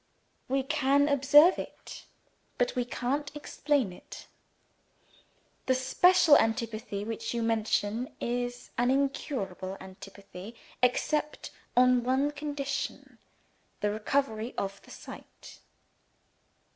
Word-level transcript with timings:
'We 0.49 0.63
can 0.63 1.07
observe 1.07 1.59
it, 1.59 2.05
but 2.57 2.75
we 2.75 2.85
can't 2.85 3.31
explain 3.35 3.93
it. 3.93 4.25
The 5.67 5.75
special 5.75 6.35
antipathy 6.39 7.03
which 7.05 7.35
you 7.35 7.43
mention, 7.43 8.09
is 8.19 8.71
an 8.79 8.89
incurable 8.89 9.77
antipathy, 9.79 10.55
except 10.81 11.51
on 11.77 12.03
one 12.03 12.31
condition 12.31 13.19
the 13.81 13.91
recovery 13.91 14.55
of 14.57 14.81
the 14.81 14.89
sight.' 14.89 15.59